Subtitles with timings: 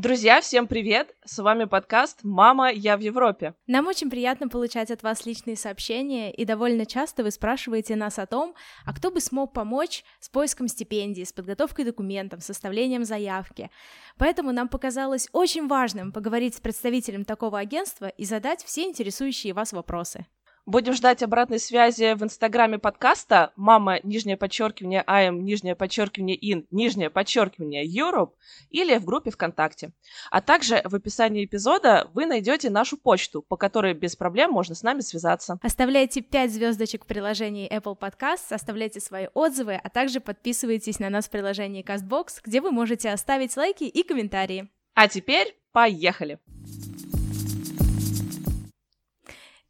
[0.00, 1.14] Друзья, всем привет!
[1.26, 3.52] С вами подкаст «Мама, я в Европе».
[3.66, 8.24] Нам очень приятно получать от вас личные сообщения, и довольно часто вы спрашиваете нас о
[8.24, 8.54] том,
[8.86, 13.70] а кто бы смог помочь с поиском стипендий, с подготовкой документов, составлением заявки.
[14.16, 19.74] Поэтому нам показалось очень важным поговорить с представителем такого агентства и задать все интересующие вас
[19.74, 20.24] вопросы.
[20.70, 27.10] Будем ждать обратной связи в инстаграме подкаста «Мама, нижнее подчеркивание, АМ, нижнее подчеркивание, ин, нижнее
[27.10, 28.34] подчеркивание, Europe»
[28.70, 29.90] или в группе ВКонтакте.
[30.30, 34.84] А также в описании эпизода вы найдете нашу почту, по которой без проблем можно с
[34.84, 35.58] нами связаться.
[35.60, 41.26] Оставляйте 5 звездочек в приложении Apple Podcast, оставляйте свои отзывы, а также подписывайтесь на нас
[41.26, 44.70] в приложении CastBox, где вы можете оставить лайки и комментарии.
[44.94, 46.38] А теперь поехали!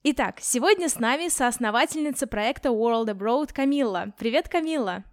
[0.03, 4.15] Итак, сегодня с нами соосновательница проекта World Abroad Камилла.
[4.19, 5.05] Привет, Камилла!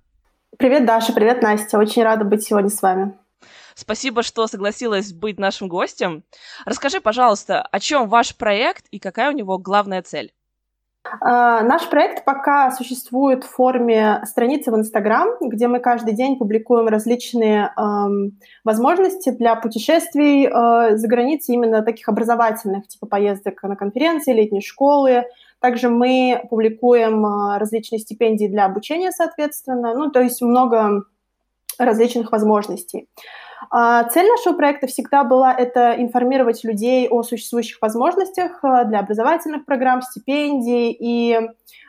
[0.57, 1.77] Привет, Даша, привет, Настя.
[1.77, 3.19] Очень рада быть сегодня с вами.
[3.75, 6.23] Спасибо, что согласилась быть нашим гостем.
[6.63, 10.31] Расскажи, пожалуйста, о чем ваш проект и какая у него главная цель?
[11.21, 16.87] А, наш проект пока существует в форме страницы в Инстаграм, где мы каждый день публикуем
[16.87, 24.33] различные эм, возможности для путешествий э, за границей, именно таких образовательных, типа поездок на конференции,
[24.33, 25.25] летние школы.
[25.59, 29.93] Также мы публикуем э, различные стипендии для обучения, соответственно.
[29.93, 31.03] Ну, то есть много
[31.79, 33.07] различных возможностей.
[34.11, 40.01] Цель нашего проекта всегда была это информировать людей о существующих возможностях э, для образовательных программ,
[40.01, 41.39] стипендий, и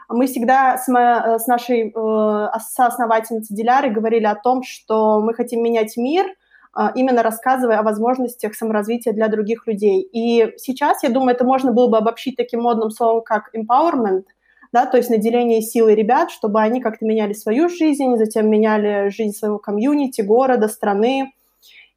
[0.08, 5.96] мы всегда с, с нашей э, соосновательницей Дилярой говорили о том, что мы хотим менять
[5.98, 10.00] мир, э, именно рассказывая о возможностях саморазвития для других людей.
[10.00, 14.24] И сейчас, я думаю, это можно было бы обобщить таким модным словом, как empowerment,
[14.72, 19.36] да, то есть наделение силой ребят, чтобы они как-то меняли свою жизнь, затем меняли жизнь
[19.36, 21.32] своего комьюнити, города, страны,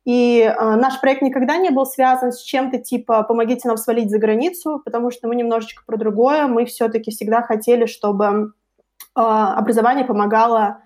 [0.03, 4.17] и э, наш проект никогда не был связан с чем-то типа «помогите нам свалить за
[4.17, 6.47] границу», потому что мы немножечко про другое.
[6.47, 10.79] Мы все-таки всегда хотели, чтобы э, образование помогало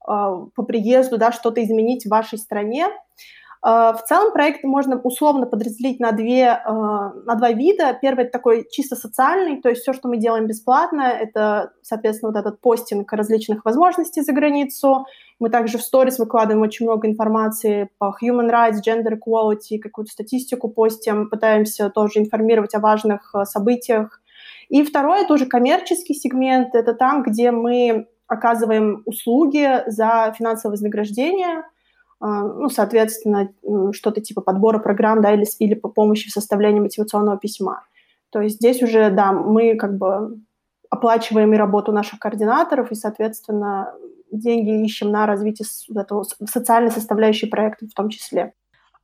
[0.00, 0.12] э,
[0.54, 2.88] по приезду да, что-то изменить в вашей стране.
[3.64, 7.96] Э, в целом проект можно условно подразделить на, две, э, на два вида.
[8.00, 12.60] Первый– такой чисто социальный, то есть все, что мы делаем бесплатно, это, соответственно, вот этот
[12.60, 15.06] постинг различных возможностей за границу.
[15.38, 20.68] Мы также в сторис выкладываем очень много информации по human rights, gender equality, какую-то статистику
[20.68, 24.20] постим, пытаемся тоже информировать о важных э, событиях.
[24.68, 31.62] И второй– это уже коммерческий сегмент, это там, где мы оказываем услуги за финансовое вознаграждение–
[31.72, 31.75] а,
[32.20, 33.52] ну, соответственно,
[33.92, 37.84] что-то типа подбора программ, да, или, или по помощи в составлении мотивационного письма.
[38.30, 40.40] То есть здесь уже, да, мы как бы
[40.90, 43.92] оплачиваем и работу наших координаторов, и, соответственно,
[44.30, 48.52] деньги ищем на развитие этого социальной составляющей проекта в том числе.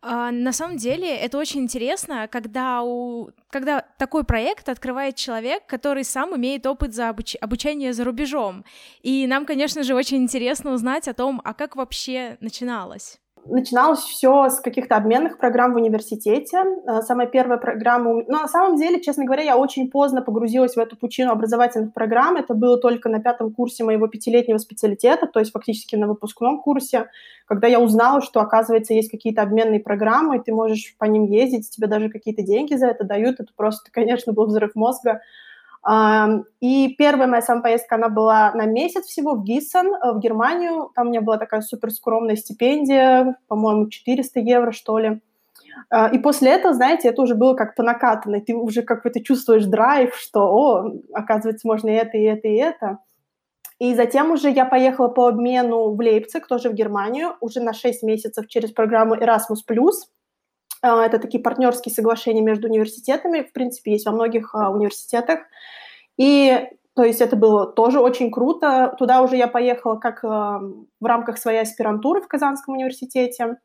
[0.04, 6.02] А, на самом деле это очень интересно, когда, у, когда такой проект открывает человек, который
[6.02, 7.36] сам имеет опыт за обуч...
[7.40, 8.64] обучения за рубежом.
[9.02, 13.21] И нам, конечно же, очень интересно узнать о том, а как вообще начиналось.
[13.44, 16.62] Начиналось все с каких-то обменных программ в университете.
[16.86, 18.22] Э, самая первая программа...
[18.28, 22.36] Но на самом деле, честно говоря, я очень поздно погрузилась в эту пучину образовательных программ.
[22.36, 27.08] Это было только на пятом курсе моего пятилетнего специалитета, то есть фактически на выпускном курсе,
[27.46, 31.68] когда я узнала, что, оказывается, есть какие-то обменные программы, и ты можешь по ним ездить,
[31.68, 33.40] тебе даже какие-то деньги за это дают.
[33.40, 35.20] Это просто, конечно, был взрыв мозга.
[36.60, 40.90] И первая моя сама поездка, она была на месяц всего в Гиссен, э, в Германию.
[40.94, 45.20] Там у меня была такая супер скромная стипендия, по-моему, 400 евро, что ли.
[45.90, 48.40] А, и после этого, знаете, это уже было как по накатанной.
[48.40, 52.98] Ты уже как-то чувствуешь драйв, что, о, оказывается, можно и это, и это, и это.
[53.78, 58.04] И затем уже я поехала по обмену в Лейпциг, тоже в Германию, уже на 6
[58.04, 59.56] месяцев через программу Erasmus+.
[60.82, 65.40] А, это такие партнерские соглашения между университетами, в принципе, есть во многих а, университетах.
[66.18, 68.94] И то есть это было тоже очень круто.
[68.98, 70.60] Туда уже я поехала как а,
[71.00, 73.58] в рамках своей аспирантуры в Казанском университете.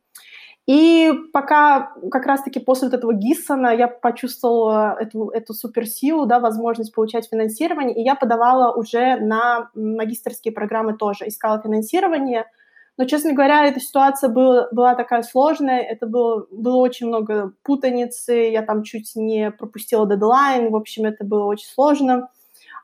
[0.67, 6.93] И пока как раз-таки после вот этого Гиссона я почувствовала эту, эту суперсилу, да, возможность
[6.93, 12.45] получать финансирование, и я подавала уже на магистрские программы тоже, искала финансирование–
[12.97, 18.33] но, честно говоря, эта ситуация была, была такая сложная, это было, было очень много путаницы,
[18.33, 22.29] я там чуть не пропустила дедлайн, в общем, это было очень сложно.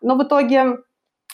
[0.01, 0.77] Но в итоге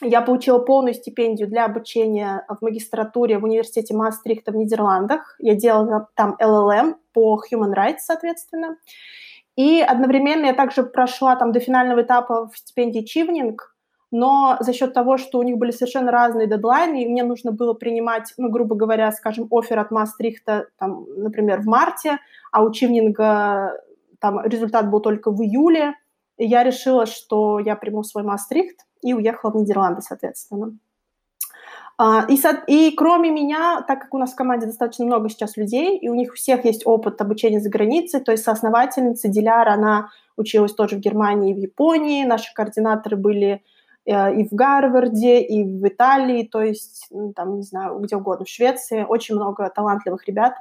[0.01, 5.35] я получила полную стипендию для обучения в магистратуре в университете Маастрихта в Нидерландах.
[5.39, 8.77] Я делала там LLM по Human Rights, соответственно.
[9.57, 13.75] И одновременно я также прошла там до финального этапа в стипендии Чивнинг,
[14.11, 17.73] но за счет того, что у них были совершенно разные дедлайны, и мне нужно было
[17.73, 22.17] принимать, ну, грубо говоря, скажем, офер от Мастрихта, там, например, в марте,
[22.51, 23.79] а у Чивнинга
[24.19, 25.94] там результат был только в июле,
[26.38, 30.77] и я решила, что я приму свой Мастрихт и уехала в Нидерланды, соответственно.
[32.01, 35.97] А, и, и кроме меня, так как у нас в команде достаточно много сейчас людей,
[35.97, 40.09] и у них у всех есть опыт обучения за границей, то есть соосновательница Диляра, она
[40.38, 43.63] училась тоже в Германии и в Японии, наши координаторы были
[44.06, 48.50] и в Гарварде, и в Италии, то есть, ну, там, не знаю, где угодно, в
[48.50, 49.06] Швеции.
[49.07, 50.56] Очень много талантливых ребят.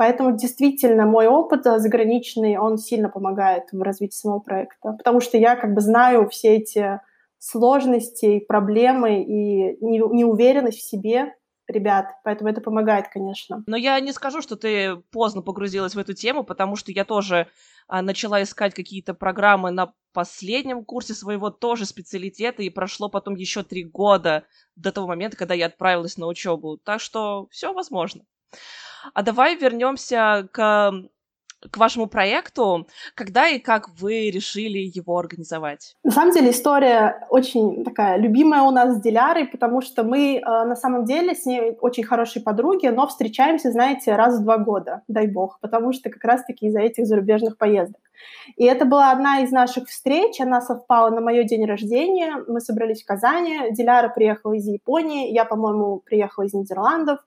[0.00, 5.36] Поэтому действительно мой опыт э, заграничный, он сильно помогает в развитии самого проекта, потому что
[5.36, 7.00] я как бы знаю все эти
[7.38, 11.34] сложности, проблемы и неуверенность в себе
[11.70, 13.62] ребят, поэтому это помогает, конечно.
[13.66, 17.48] Но я не скажу, что ты поздно погрузилась в эту тему, потому что я тоже
[17.88, 23.62] а, начала искать какие-то программы на последнем курсе своего тоже специалитета, и прошло потом еще
[23.62, 24.44] три года
[24.76, 26.76] до того момента, когда я отправилась на учебу.
[26.78, 28.24] Так что все возможно.
[29.14, 30.92] А давай вернемся к
[31.70, 32.86] к вашему проекту.
[33.14, 35.96] Когда и как вы решили его организовать?
[36.04, 40.40] На самом деле история очень такая любимая у нас с Дилярой, потому что мы э,
[40.40, 45.02] на самом деле с ней очень хорошие подруги, но встречаемся, знаете, раз в два года,
[45.08, 48.00] дай бог, потому что как раз-таки из-за этих зарубежных поездок.
[48.56, 53.02] И это была одна из наших встреч, она совпала на мое день рождения, мы собрались
[53.02, 57.20] в Казани, Диляра приехала из Японии, я, по-моему, приехала из Нидерландов,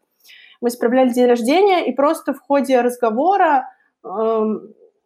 [0.61, 3.69] мы справляли день рождения, и просто в ходе разговора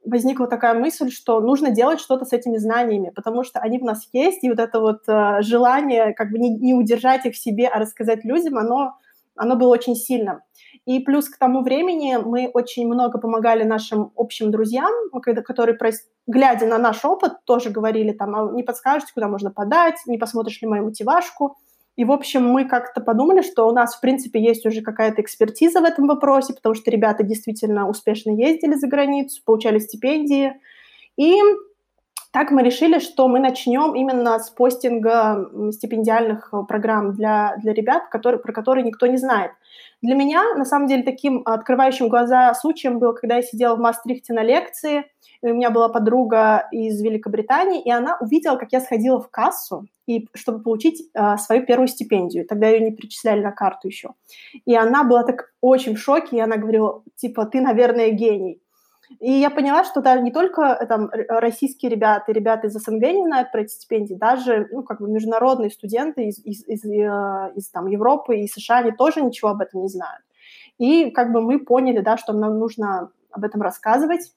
[0.08, 4.08] возникла такая мысль, что нужно делать что-то с этими знаниями, потому что они в нас
[4.14, 7.68] есть, и вот это вот э, желание как бы не, не удержать их в себе,
[7.68, 8.98] а рассказать людям, оно,
[9.36, 10.40] оно было очень сильным.
[10.86, 14.92] И плюс к тому времени мы очень много помогали нашим общим друзьям,
[15.46, 15.78] которые,
[16.28, 20.62] глядя на наш опыт, тоже говорили там, а не подскажете, куда можно подать, не посмотришь
[20.62, 21.58] ли мою мотивашку.
[21.98, 25.82] И, в общем, мы как-то подумали, что у нас, в принципе, есть уже какая-то экспертиза
[25.82, 30.54] в этом вопросе, потому что ребята действительно успешно ездили за границу, получали стипендии.
[31.18, 31.34] И
[32.38, 38.40] так мы решили, что мы начнем именно с постинга стипендиальных программ для, для ребят, которые,
[38.40, 39.54] про которые никто не знает.
[40.04, 44.34] Для меня, на самом деле, таким открывающим глаза случаем был, когда я сидела в Мастрихте
[44.34, 45.06] на лекции,
[45.42, 49.88] и у меня была подруга из Великобритании, и она увидела, как я сходила в кассу,
[50.06, 52.46] и, чтобы получить э, свою первую стипендию.
[52.46, 54.10] Тогда ее не перечисляли на карту еще.
[54.64, 58.62] И она была так очень в шоке, и она говорила, типа, ты, наверное, гений.
[59.20, 63.26] И я поняла, что да, не только э, там, российские ребята, ребята из СНГ не
[63.26, 67.70] знают про эти стипендии, даже ну, как бы международные студенты из, из, из, э, из
[67.70, 70.24] там, Европы и США, они тоже ничего об этом не знают.
[70.78, 74.34] И как бы мы поняли, да, что нам нужно об этом рассказывать.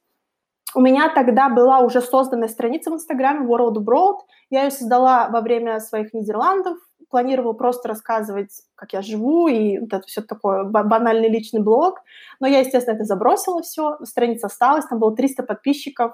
[0.75, 4.19] У меня тогда была уже созданная страница в Инстаграме World Abroad.
[4.51, 6.79] Я ее создала во время своих Нидерландов.
[7.11, 12.01] Планировала просто рассказывать, как я живу, и вот это все такое банальный личный блог.
[12.39, 13.99] Но я, естественно, это забросила все.
[14.05, 16.13] Страница осталась, там было 300 подписчиков.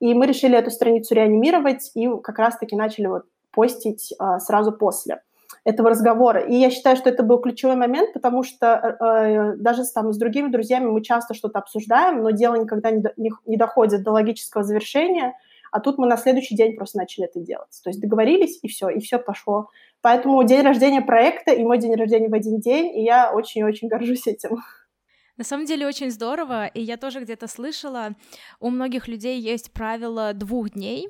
[0.00, 5.22] И мы решили эту страницу реанимировать и как раз-таки начали вот постить а, сразу после
[5.64, 6.40] этого разговора.
[6.40, 10.18] И я считаю, что это был ключевой момент, потому что э, э даже там, с
[10.18, 14.12] другими друзьями мы часто что-то обсуждаем, но дело никогда не, до, не, не доходит до
[14.12, 15.34] логического завершения,
[15.72, 17.80] а тут мы на следующий день просто начали это делать.
[17.82, 19.68] То есть договорились, и все, и все пошло.
[20.06, 24.28] Поэтому день рождения проекта и мой день рождения в один день, и я очень-очень горжусь
[24.28, 24.58] этим.
[25.36, 28.14] На самом деле очень здорово, и я тоже где-то слышала,
[28.60, 31.08] у многих людей есть правило двух дней,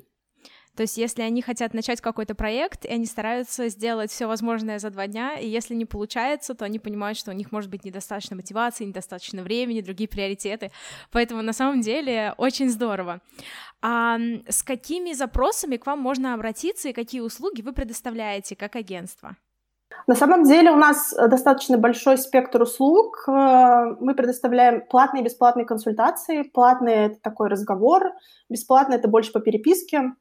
[0.77, 4.91] то есть, если они хотят начать какой-то проект, и они стараются сделать все возможное за
[4.91, 8.35] два дня, и если не получается, то они понимают, что у них может быть недостаточно
[8.35, 10.69] мотивации, недостаточно времени, другие приоритеты.
[11.11, 13.21] Поэтому на самом деле очень здорово.
[13.81, 19.35] А с какими запросами к вам можно обратиться и какие услуги вы предоставляете как агентство?
[20.05, 23.23] На самом деле у нас достаточно большой спектр услуг.
[23.27, 26.43] Э, мы предоставляем платные и бесплатные консультации.
[26.43, 28.11] Платные— это такой разговор,
[28.47, 30.13] бесплатные— это больше по переписке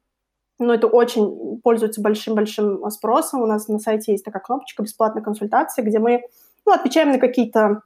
[0.59, 3.43] но это очень пользуется большим-большим спросом.
[3.43, 6.23] У нас на сайте есть такая кнопочка «Бесплатная консультация», где мы
[6.65, 7.83] ну, отвечаем на какие-то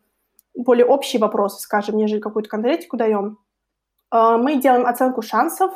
[0.55, 3.39] более общие вопросы, скажем, нежели какую-то конкретику даем.
[4.11, 5.73] А, мы делаем оценку шансов,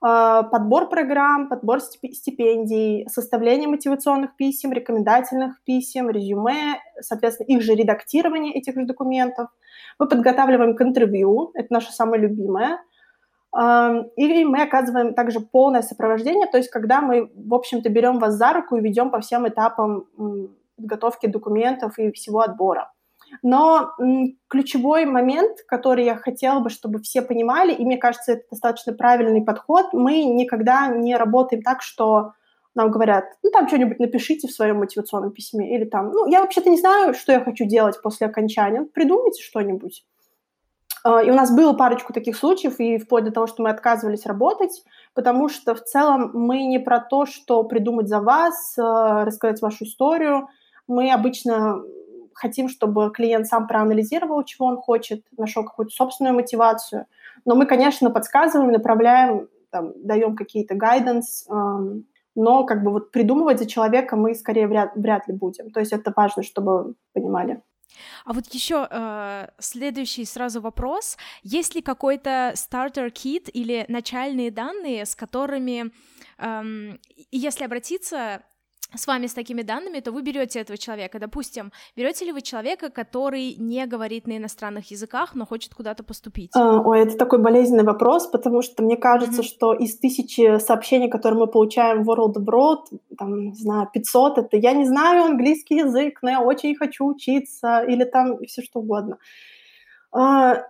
[0.00, 8.54] а, подбор программ, подбор стипендий, составление мотивационных писем, рекомендательных писем, резюме, соответственно, их же редактирование
[8.54, 9.48] этих же документов.
[9.98, 12.78] Мы подготавливаем к интервью, это наше самое любимое–
[13.56, 18.52] и мы оказываем также полное сопровождение, то есть когда мы, в общем-то, берем вас за
[18.52, 20.06] руку и ведем по всем этапам
[20.76, 22.90] подготовки документов и всего отбора.
[23.42, 23.92] Но
[24.48, 29.42] ключевой момент, который я хотела бы, чтобы все понимали, и мне кажется, это достаточно правильный
[29.42, 32.32] подход, мы никогда не работаем так, что
[32.74, 36.70] нам говорят, ну, там что-нибудь напишите в своем мотивационном письме, или там, ну, я вообще-то
[36.70, 40.04] не знаю, что я хочу делать после окончания, придумайте что-нибудь.
[41.04, 44.26] А, и у нас было парочку таких случаев, и вплоть до того, что мы отказывались
[44.26, 44.82] работать,
[45.12, 49.84] потому что в целом мы не про то, что придумать за вас, а, рассказать вашу
[49.84, 50.48] историю.
[50.88, 51.82] Мы обычно
[52.32, 57.06] хотим, чтобы клиент сам проанализировал, чего он хочет, нашел какую-то собственную мотивацию.
[57.44, 61.46] Но мы, конечно, подсказываем, направляем, там, даем какие-то гайденс,
[62.34, 65.70] но как бы вот придумывать за человека мы скорее вряд, вряд ли будем.
[65.70, 67.62] То есть это важно, чтобы понимали.
[68.24, 71.16] А вот еще э, следующий сразу вопрос.
[71.42, 72.52] Есть ли какой-то
[73.10, 75.92] kit или начальные данные, с которыми,
[76.38, 77.00] эм,
[77.30, 78.42] если обратиться
[78.94, 81.18] с вами с такими данными, то вы берете этого человека.
[81.18, 86.50] Допустим, берете ли вы человека, который не говорит на иностранных языках, но хочет куда-то поступить?
[86.54, 89.46] А, ой, это такой болезненный вопрос, потому что мне кажется, mm-hmm.
[89.46, 94.56] что из тысячи сообщений, которые мы получаем в World Abroad, там, не знаю, 500, это
[94.56, 99.18] я не знаю английский язык, но я очень хочу учиться, или там все что угодно.
[100.12, 100.62] А,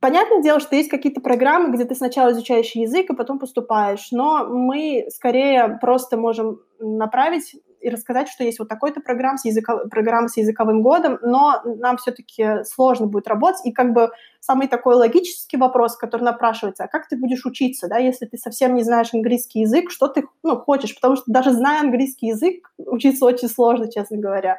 [0.00, 4.46] Понятное дело, что есть какие-то программы, где ты сначала изучаешь язык, а потом поступаешь, но
[4.46, 9.86] мы скорее просто можем направить и рассказать, что есть вот такой-то программ с, языко...
[9.88, 13.64] программа с языковым годом, но нам все-таки сложно будет работать.
[13.64, 14.10] И как бы
[14.40, 18.74] самый такой логический вопрос, который напрашивается, а как ты будешь учиться, да, если ты совсем
[18.74, 20.94] не знаешь английский язык, что ты ну, хочешь?
[20.94, 24.58] Потому что даже зная английский язык, учиться очень сложно, честно говоря.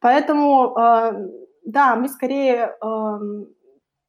[0.00, 1.12] Поэтому, э,
[1.64, 2.74] да, мы скорее...
[2.82, 3.18] Э,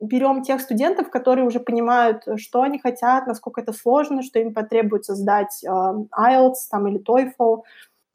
[0.02, 5.16] берем тех студентов, которые уже понимают, что они хотят, насколько это сложно, что им потребуется
[5.16, 7.62] сдать э, IELTS там, или TOEFL,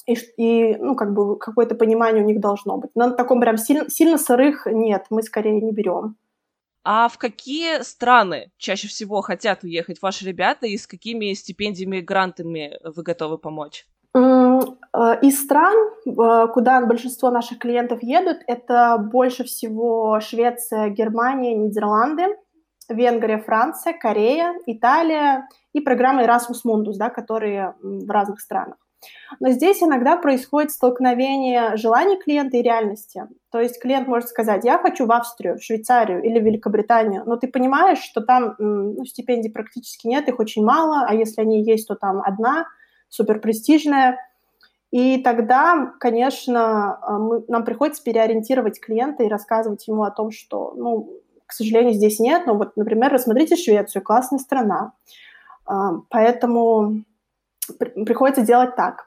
[0.07, 2.91] и, и ну, как бы какое-то понимание у них должно быть.
[2.95, 6.17] Но на таком прям сильно, сильно сырых нет, мы скорее не берем.
[6.85, 12.01] А в какие страны чаще всего хотят уехать ваши ребята и с какими стипендиями и
[12.03, 13.87] грантами вы готовы помочь?
[14.95, 15.75] Э, из стран,
[16.07, 22.37] э, куда большинство наших клиентов едут, это больше всего Швеция, Германия, Нидерланды,
[22.89, 28.77] Венгрия, Франция, Корея, Италия и программа Erasmus Mundus, да, которые в разных странах.
[29.41, 33.25] Но здесь иногда происходит столкновение желаний клиента и реальности.
[33.51, 37.37] То есть клиент может сказать, я хочу в Австрию, в Швейцарию или в Великобританию, но
[37.37, 41.89] ты понимаешь, что там ну, стипендий практически нет, их очень мало, а если они есть,
[41.89, 42.67] то там одна–
[43.09, 44.19] супер престижная.
[44.97, 50.73] И тогда, конечно, а, мы, нам приходится переориентировать клиента и рассказывать ему о том, что,
[50.75, 54.93] ну, к сожалению, здесь нет, но вот, например, рассмотрите Швецию, классная страна.
[55.67, 57.03] А, поэтому
[58.07, 59.06] приходится делать так.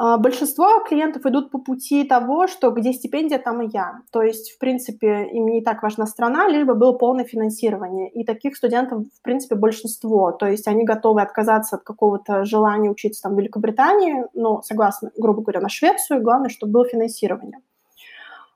[0.00, 4.02] А, большинство клиентов идут по пути того, что где стипендия, там и я.
[4.12, 8.08] То есть, в принципе, им не так важна страна, либо было полное финансирование.
[8.08, 10.30] И таких студентов, в принципе, большинство.
[10.30, 15.42] То есть они готовы отказаться от какого-то желания учиться там в Великобритании, но согласно, грубо
[15.42, 17.58] говоря, на Швецию, главное, чтобы было финансирование.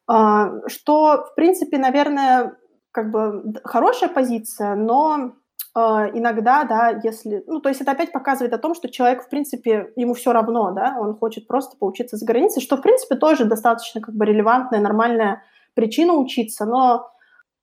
[0.06, 2.56] А, что, в принципе, наверное,
[2.92, 5.32] как бы хорошая позиция, но
[5.75, 9.91] иногда, да, если, ну, то есть это опять показывает о том, что человек, в принципе,
[9.97, 14.00] ему все равно, да, он хочет просто поучиться за границей, что, в принципе, тоже достаточно
[14.00, 15.43] как бы релевантная, нормальная
[15.75, 17.09] причина учиться, но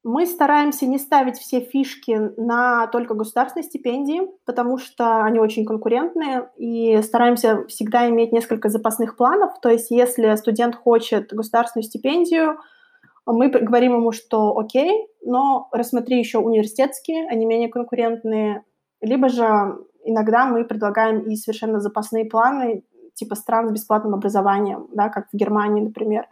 [0.03, 6.49] мы стараемся не ставить все фишки на только государственные стипендии, потому что они очень конкурентные,
[6.57, 12.57] и стараемся всегда иметь несколько запасных планов, то есть если студент хочет государственную стипендию,
[13.33, 18.63] мы говорим ему, что окей, но рассмотри еще университетские, они менее конкурентные,
[19.01, 22.83] либо же иногда мы предлагаем и совершенно запасные планы,
[23.13, 26.27] типа стран с бесплатным образованием, да, как в Германии, например.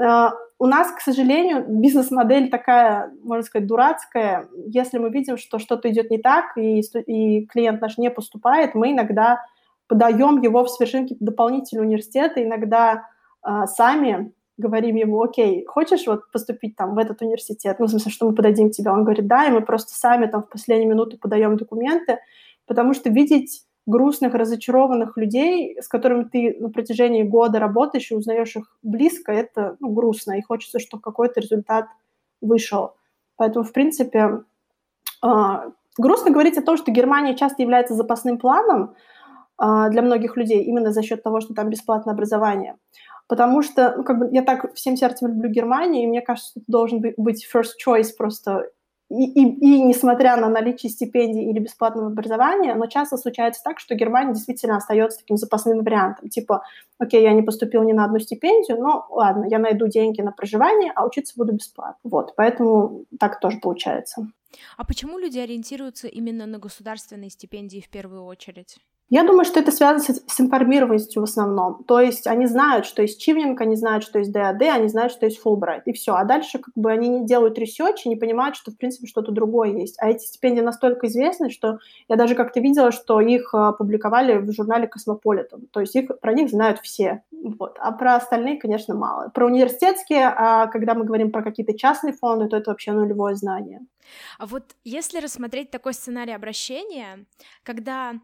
[0.00, 4.48] Uh, у нас, к сожалению, бизнес-модель такая, можно сказать, дурацкая.
[4.66, 8.90] Если мы видим, что что-то идет не так, и, и клиент наш не поступает, мы
[8.90, 9.44] иногда
[9.86, 13.06] подаем его в совершенно дополнительные университеты, иногда
[13.46, 17.78] uh, сами говорим ему, окей, хочешь вот поступить там в этот университет?
[17.78, 18.92] Ну, в смысле, что мы подадим тебя?
[18.92, 22.18] Он говорит, да, и мы просто сами там в последнюю минуту подаем документы,
[22.66, 28.56] потому что видеть грустных, разочарованных людей, с которыми ты на протяжении года работаешь и узнаешь
[28.56, 31.86] их близко, это ну, грустно, и хочется, чтобы какой-то результат
[32.40, 32.94] вышел.
[33.36, 34.44] Поэтому, в принципе,
[35.22, 35.28] э,
[35.98, 38.94] грустно говорить о том, что Германия часто является запасным планом
[39.58, 42.76] для многих людей именно за счет того, что там бесплатное образование
[43.26, 46.60] потому что, ну, как бы я так всем сердцем люблю Германию, и мне кажется, что
[46.60, 48.70] это должен быть first choice просто
[49.10, 53.94] и, и, и несмотря на наличие стипендий или бесплатного образования, но часто случается так, что
[53.94, 56.30] Германия действительно остается таким запасным вариантом.
[56.30, 56.62] Типа,
[56.98, 60.90] окей, я не поступил ни на одну стипендию, но ладно, я найду деньги на проживание,
[60.94, 61.98] а учиться буду бесплатно.
[62.02, 64.26] Вот, поэтому так тоже получается.
[64.76, 68.78] А почему люди ориентируются именно на государственные стипендии в первую очередь?
[69.10, 71.84] Я думаю, что это связано с, информированностью в основном.
[71.84, 75.26] То есть они знают, что есть Chevening, они знают, что есть DAAD, они знают, что
[75.26, 76.14] есть Fulbright, и все.
[76.14, 79.30] А дальше как бы они не делают research и не понимают, что в принципе что-то
[79.30, 79.96] другое есть.
[80.00, 84.50] А эти стипендии настолько известны, что я даже как-то видела, что их а, публиковали в
[84.52, 85.68] журнале Космополитен.
[85.70, 87.22] То есть их, про них знают все.
[87.30, 87.76] Вот.
[87.78, 89.28] А про остальные, конечно, мало.
[89.28, 93.80] Про университетские, а когда мы говорим про какие-то частные фонды, то это вообще нулевое знание.
[94.38, 97.26] А вот если рассмотреть такой сценарий обращения,
[97.62, 98.14] когда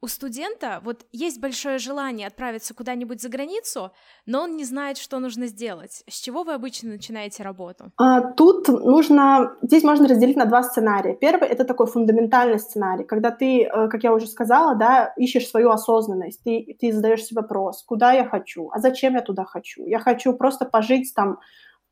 [0.00, 3.90] у студента вот есть большое желание отправиться куда-нибудь за границу,
[4.26, 6.04] но он не знает, что нужно сделать.
[6.08, 7.92] С чего вы обычно начинаете работу?
[7.96, 9.56] А, тут нужно...
[9.62, 11.14] Здесь можно разделить на два сценария.
[11.14, 15.70] Первый— это такой фундаментальный сценарий, когда ты, э, как я уже сказала, да, ищешь свою
[15.70, 19.84] осознанность, ты, ты задаешь себе вопрос, куда я хочу, а зачем я туда хочу?
[19.84, 21.38] Я хочу просто пожить там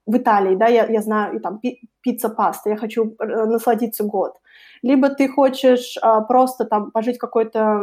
[0.06, 1.60] в Италии, да, я, я знаю, и там
[2.00, 4.34] пицца-паста, я хочу э, насладиться год.
[4.82, 7.82] Либо ты хочешь а, просто там пожить в какой-то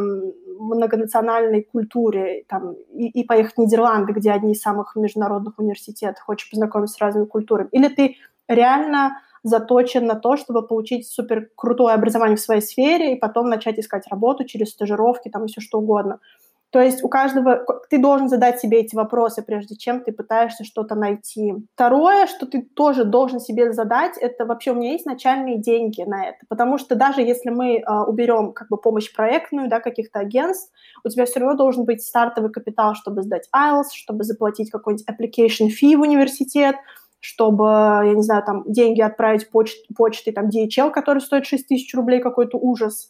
[0.59, 6.49] многонациональной культуре там, и, и поехать в Нидерланды, где одни из самых международных университетов, хочешь
[6.49, 7.69] познакомиться с разными культурами.
[7.71, 8.15] Или ты
[8.47, 13.77] реально заточен на то, чтобы получить супер крутое образование в своей сфере и потом начать
[13.77, 16.19] искать работу через стажировки, там и все что угодно.
[16.73, 20.95] То есть у каждого ты должен задать себе эти вопросы, прежде чем ты пытаешься что-то
[20.95, 21.53] найти.
[21.75, 26.25] Второе, что ты тоже должен себе задать, это вообще у меня есть начальные деньги на
[26.29, 30.73] это, потому что даже если мы э, уберем как бы помощь проектную, да, каких-то агентств,
[31.03, 35.67] у тебя все равно должен быть стартовый капитал, чтобы сдать IELTS, чтобы заплатить какой-нибудь application
[35.67, 36.75] fee в университет,
[37.19, 41.93] чтобы, я не знаю, там деньги отправить поч почтой, там DHL, который стоит 6 тысяч
[41.93, 43.09] рублей, какой-то ужас.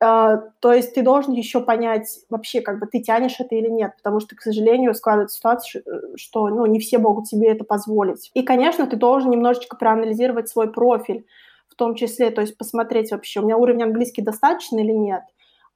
[0.00, 3.96] А, то есть ты должен еще понять вообще, как бы ты тянешь это или нет,
[3.96, 5.82] потому что, к сожалению, складывается ситуация,
[6.16, 8.30] что ну, не все могут себе это позволить.
[8.34, 11.24] И, конечно, ты должен немножечко проанализировать свой профиль,
[11.68, 15.22] в том числе, то есть посмотреть вообще, у меня уровень английский достаточно или нет,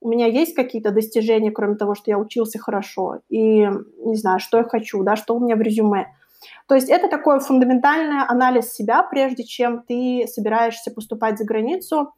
[0.00, 3.69] у меня есть какие-то достижения, кроме того, что я учился хорошо, и
[4.05, 6.07] не знаю, что я хочу, да, что у меня в резюме.
[6.69, 12.13] То есть это такой фундаментальный анализ себя, прежде чем ты собираешься поступать за границу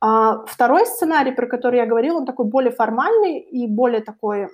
[0.00, 4.48] а второй сценарий, про который я говорила, он такой более формальный и более такой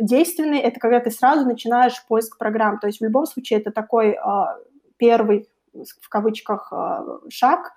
[0.00, 0.58] действенный.
[0.58, 2.78] Это когда ты сразу начинаешь поиск программ.
[2.78, 4.56] То есть в любом случае это такой а,
[4.96, 7.72] первый, в кавычках, а, шаг.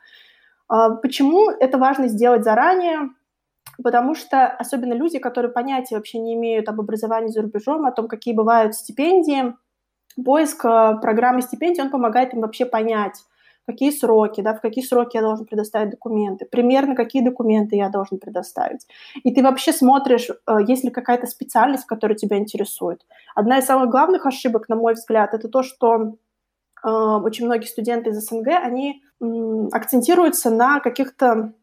[0.67, 3.09] А, почему это важно сделать заранее?
[3.83, 8.07] Потому что особенно люди, которые понятия вообще не имеют об образовании за рубежом, о том,
[8.07, 9.53] какие бывают стипендии,
[10.23, 13.21] поиск программы стипендий, он помогает им вообще понять,
[13.65, 18.19] какие сроки, да, в какие сроки я должен предоставить документы, примерно какие документы я должен
[18.19, 18.87] предоставить.
[19.23, 23.05] И ты вообще смотришь, э, есть ли какая-то специальность, которая тебя интересует.
[23.35, 26.15] Одна из самых главных ошибок, на мой взгляд, это то, что
[26.83, 29.01] э, очень многие студенты из СНГ, они
[29.71, 31.53] акцентируются на каких-то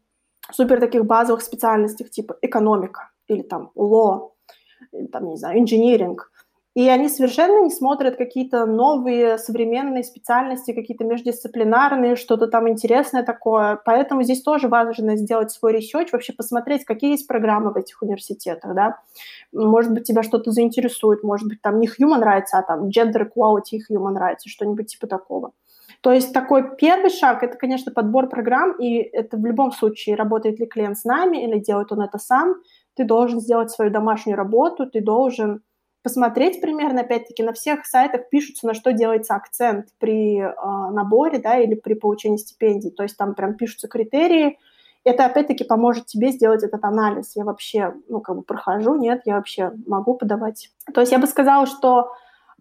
[0.51, 3.71] супер таких базовых специальностях, типа экономика или там
[4.91, 6.31] или, там, не знаю, инжиниринг.
[6.75, 13.79] И они совершенно не смотрят какие-то новые современные специальности, какие-то междисциплинарные, что-то там интересное такое.
[13.85, 18.73] Поэтому здесь тоже важно сделать свой research, вообще посмотреть, какие есть программы в этих университетах,
[18.73, 18.97] да.
[19.51, 23.77] Может быть, тебя что-то заинтересует, может быть, там не human rights, а там gender equality
[23.77, 25.51] и human rights, что-нибудь типа такого.
[26.01, 30.59] То есть такой первый шаг– это, конечно, подбор программ, и это в любом случае, работает
[30.59, 32.55] ли клиент с нами или делает он это сам,
[32.95, 35.61] ты должен сделать свою домашнюю работу, ты должен
[36.03, 40.53] посмотреть примерно, опять-таки, на всех сайтах пишутся, на что делается акцент при э,
[40.91, 42.91] наборе, да, или при получении стипендий.
[42.91, 44.59] То есть там прям пишутся критерии.
[45.05, 47.35] Это, опять-таки, поможет тебе сделать этот анализ.
[47.35, 50.69] Я вообще, ну, как бы прохожу, нет, я вообще могу подавать.
[50.93, 52.11] То есть я бы сказала, что,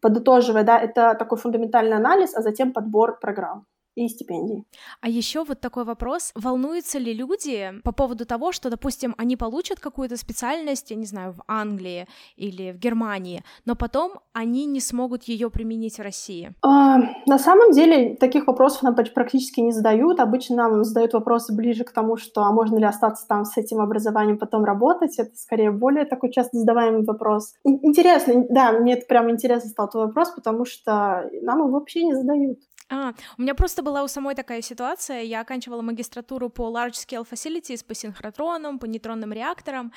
[0.01, 4.65] подытоживая, да, это такой фундаментальный анализ, а затем подбор программ и стипендий.
[5.01, 6.33] А еще вот такой вопрос.
[6.35, 11.33] Волнуются ли люди по поводу того, что, допустим, они получат какую-то специальность, я не знаю,
[11.33, 16.53] в Англии или в Германии, но потом они не смогут ее применить в России?
[16.63, 20.21] А, на самом деле таких вопросов нам практически не задают.
[20.21, 23.81] Обычно нам задают вопросы ближе к тому, что а можно ли остаться там с этим
[23.81, 25.19] образованием потом работать.
[25.19, 27.55] Это скорее более такой часто задаваемый вопрос.
[27.65, 32.15] Интересно, да, мне это прям интересно стал твой вопрос, потому что нам его вообще не
[32.15, 32.59] задают.
[32.93, 35.23] А, у меня просто была у самой такая ситуация.
[35.23, 39.93] Я оканчивала магистратуру по Large Scale Facilities, по синхротронам, по нейтронным реакторам.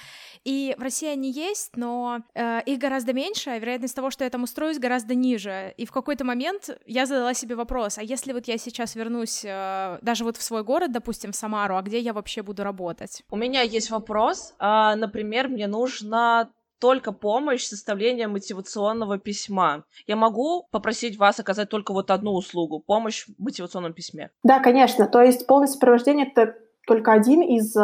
[0.45, 4.29] И в России они есть, но э, их гораздо меньше, а вероятность того, что я
[4.29, 5.73] там устроюсь, гораздо ниже.
[5.75, 9.99] И в какой-то момент я задала себе вопрос, а если вот я сейчас вернусь э,
[10.01, 13.23] даже вот в свой город, допустим, в Самару, а где я вообще буду работать?
[13.29, 14.53] У меня есть вопрос.
[14.57, 19.83] А, например, мне нужно только помощь составления мотивационного письма.
[20.07, 24.31] Я могу попросить вас оказать только вот одну услугу— помощь в мотивационном письме?
[24.43, 25.07] Да, конечно.
[25.07, 26.55] То есть полное сопровождение— это
[26.87, 27.75] только один из,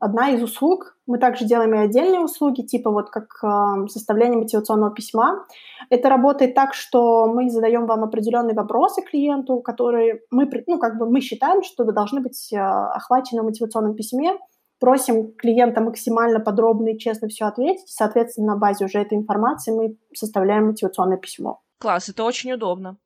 [0.00, 0.98] одна из услуг.
[1.06, 3.28] Мы также делаем и отдельные услуги, типа вот как
[3.88, 5.46] составление мотивационного письма.
[5.88, 11.08] Это работает так, что мы задаем вам определенные вопросы клиенту, которые мы, ну, как бы
[11.08, 14.34] мы считаем, что должны быть охвачены в мотивационном письме,
[14.78, 17.88] просим клиента максимально подробно и честно все ответить.
[17.88, 21.63] Соответственно, на базе уже этой информации мы составляем мотивационное письмо.
[21.78, 22.98] Класс, это очень удобно.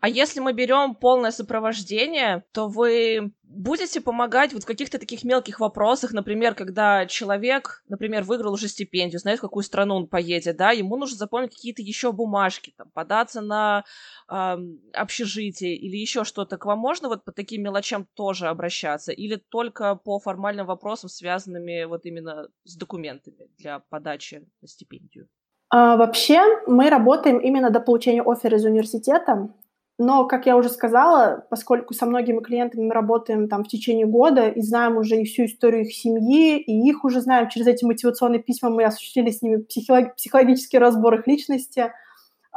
[0.00, 5.60] А если мы берем полное сопровождение, то вы будете помогать вот в каких-то таких мелких
[5.60, 10.70] вопросах, например, когда человек, например, выиграл уже стипендию, знает, в какую страну он поедет, да,
[10.70, 13.84] ему нужно запомнить какие-то еще бумажки, там, податься на
[14.30, 14.56] э,
[14.94, 16.56] общежитие или еще что-то.
[16.56, 21.84] К вам можно вот по таким мелочам тоже обращаться или только по формальным вопросам, связанными
[21.84, 25.28] вот именно с документами для подачи на стипендию?
[25.72, 29.48] А, вообще мы работаем именно до получения оффера из университета,
[29.98, 34.48] но, как я уже сказала, поскольку со многими клиентами мы работаем там в течение года
[34.48, 38.42] и знаем уже и всю историю их семьи, и их уже знаем через эти мотивационные
[38.42, 41.90] письма, мы осуществили с ними психолог- психологический разбор их личности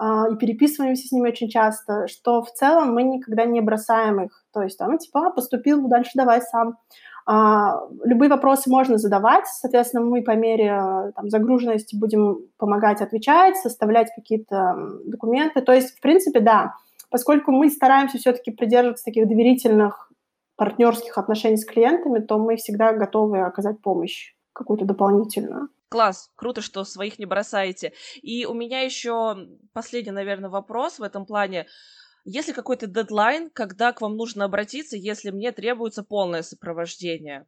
[0.02, 4.44] э, и переписываемся с ними очень часто, что в целом мы никогда не бросаем их.
[4.52, 6.80] То есть там типа «А, поступил, дальше давай сам.
[7.28, 14.10] А, любые вопросы можно задавать, соответственно, мы по мере там, загруженности будем помогать отвечать, составлять
[14.16, 15.62] какие-то документы.
[15.62, 16.76] То есть, в принципе, да,
[17.10, 20.12] поскольку мы стараемся все-таки придерживаться таких доверительных
[20.56, 25.70] партнерских отношений с клиентами, то мы всегда готовы оказать помощь какую-то дополнительную.
[25.90, 27.94] Класс, круто, что своих не бросаете.
[28.22, 29.36] И у меня еще
[29.74, 31.68] последний, наверное, вопрос в этом плане.
[32.26, 37.46] Есть ли какой-то дедлайн, когда к вам нужно обратиться, если мне требуется полное сопровождение?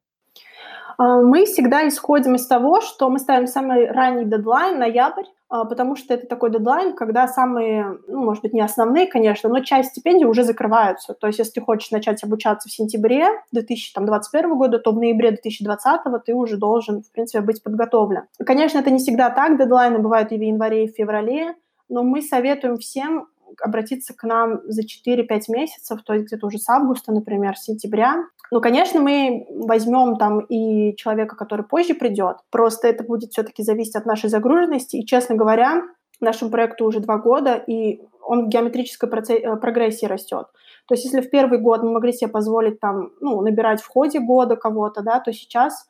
[0.97, 5.95] А, мы всегда исходим из того, что мы ставим самый ранний дедлайн, ноябрь, а, потому
[5.95, 10.25] что это такой дедлайн, когда самые, ну, может быть, не основные, конечно, но часть стипендий
[10.25, 11.15] уже закрываются.
[11.15, 16.01] То есть, если ты хочешь начать обучаться в сентябре 2021 года, то в ноябре 2020
[16.23, 18.23] ты уже должен, в принципе, быть подготовлен.
[18.45, 21.55] Конечно, это не всегда так, дедлайны бывают и в январе, и в феврале,
[21.89, 23.27] но мы советуем всем
[23.61, 28.23] обратиться к нам за 4-5 месяцев, то есть где-то уже с августа, например, сентября.
[28.51, 33.95] Ну, конечно, мы возьмем там и человека, который позже придет, просто это будет все-таки зависеть
[33.95, 35.83] от нашей загруженности, и, честно говоря,
[36.19, 40.47] нашему проекту уже два года, и он в геометрической э, прогрессии растет.
[40.87, 44.19] То есть если в первый год мы могли себе позволить там, ну, набирать в ходе
[44.19, 45.87] года кого-то, да, то сейчас,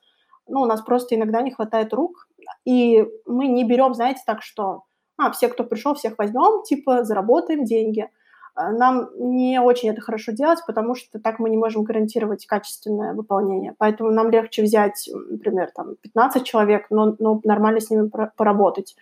[0.48, 2.28] ну, у нас просто иногда не хватает рук,
[2.66, 4.84] и мы не берем, знаете, так, что
[5.18, 8.10] а, все, кто пришел, всех возьмем, типа, заработаем деньги.
[8.56, 13.14] А, нам не очень это хорошо делать, потому что так мы не можем гарантировать качественное
[13.14, 13.76] выполнение.
[13.78, 18.96] Поэтому нам легче взять, например, там, 15 человек, но, но нормально с ними поработать.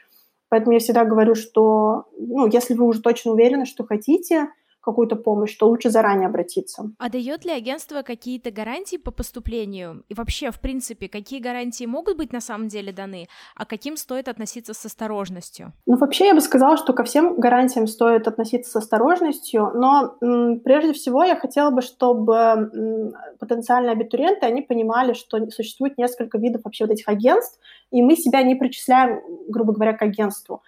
[0.50, 4.50] Поэтому я всегда говорю, что ну, если вы уже точно уверены, что хотите,
[4.86, 6.92] какую-то помощь, то лучше заранее обратиться.
[6.98, 10.04] А дает ли агентство какие-то гарантии по поступлению?
[10.10, 14.28] И вообще, в принципе, какие гарантии могут быть на самом деле даны, а каким стоит
[14.28, 15.74] относиться с осторожностью?
[15.86, 20.60] Ну, вообще, я бы сказала, что ко всем гарантиям стоит относиться с осторожностью, но м,
[20.60, 26.62] прежде всего я хотела бы, чтобы м, потенциальные абитуриенты, они понимали, что существует несколько видов
[26.64, 27.60] вообще вот этих агентств,
[27.92, 30.62] и мы себя не причисляем, грубо говоря, к агентству.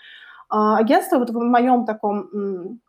[0.50, 2.80] А, агентство вот в моем таком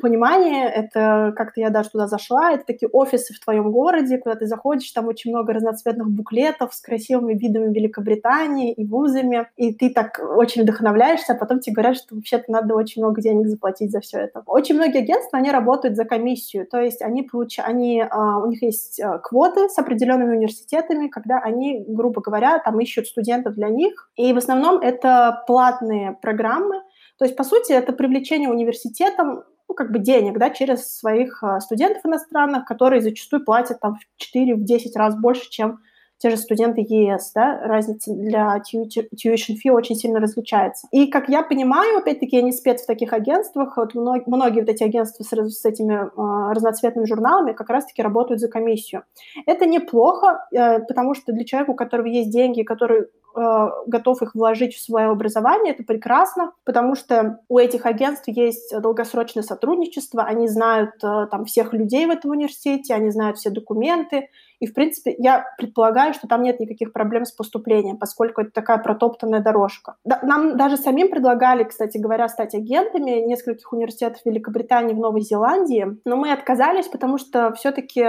[0.00, 4.46] понимании, это как-то я даже туда зашла, это такие офисы в твоем городе, куда ты
[4.46, 10.20] заходишь, там очень много разноцветных буклетов с красивыми видами Великобритании и вузами, и ты так
[10.36, 14.18] очень вдохновляешься, а потом тебе говорят, что вообще-то надо очень много денег заплатить за все
[14.18, 14.42] это.
[14.46, 18.62] Очень многие агентства, они работают за комиссию, то есть они получают, они, а, у них
[18.62, 24.10] есть а, квоты с определенными университетами, когда они, грубо говоря, там ищут студентов для них,
[24.16, 26.82] и в основном это платные программы,
[27.18, 31.60] то есть, по сути, это привлечение университетом ну, как бы денег, да, через своих а,
[31.60, 35.80] студентов иностранных, которые зачастую платят там в 4-10 раз больше, чем
[36.18, 40.86] те же студенты ЕС, да, разница для tuition fee очень сильно различается.
[40.90, 44.68] И, как я понимаю, опять-таки, я не спец в таких агентствах, вот многие, многие вот
[44.68, 49.02] эти агентства с, с этими э, разноцветными журналами как раз-таки работают за комиссию.
[49.46, 54.34] Это неплохо, э, потому что для человека, у которого есть деньги, который э, готов их
[54.34, 60.48] вложить в свое образование, это прекрасно, потому что у этих агентств есть долгосрочное сотрудничество, они
[60.48, 64.28] знают э, там всех людей в этом университете, они знают все документы,
[64.64, 68.78] и, в принципе, я предполагаю, что там нет никаких проблем с поступлением, поскольку это такая
[68.78, 69.96] протоптанная дорожка.
[70.22, 76.16] Нам даже самим предлагали, кстати говоря, стать агентами нескольких университетов Великобритании в Новой Зеландии, но
[76.16, 78.04] мы отказались, потому что все-таки